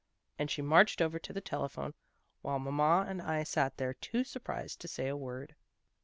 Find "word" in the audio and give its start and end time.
5.15-5.53